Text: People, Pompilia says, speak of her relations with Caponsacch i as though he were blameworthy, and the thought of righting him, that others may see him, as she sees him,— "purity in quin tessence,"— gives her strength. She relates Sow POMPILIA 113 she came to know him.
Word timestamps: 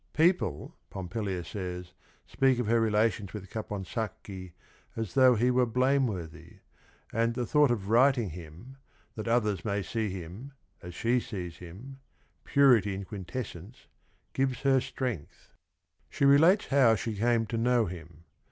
People, 0.13 0.73
Pompilia 0.89 1.43
says, 1.43 1.93
speak 2.25 2.57
of 2.57 2.65
her 2.65 2.81
relations 2.81 3.35
with 3.35 3.51
Caponsacch 3.51 4.27
i 4.29 4.51
as 4.95 5.13
though 5.13 5.35
he 5.35 5.51
were 5.51 5.67
blameworthy, 5.67 6.57
and 7.13 7.35
the 7.35 7.45
thought 7.45 7.69
of 7.69 7.87
righting 7.87 8.31
him, 8.31 8.77
that 9.13 9.27
others 9.27 9.63
may 9.63 9.83
see 9.83 10.09
him, 10.09 10.53
as 10.81 10.95
she 10.95 11.19
sees 11.19 11.57
him,— 11.57 11.99
"purity 12.51 12.95
in 12.95 13.05
quin 13.05 13.25
tessence,"— 13.25 13.85
gives 14.33 14.61
her 14.61 14.81
strength. 14.81 15.51
She 16.09 16.25
relates 16.25 16.63
Sow 16.65 16.69
POMPILIA 16.69 16.85
113 16.87 17.13
she 17.13 17.19
came 17.19 17.45
to 17.45 17.57
know 17.63 17.85
him. 17.85 18.23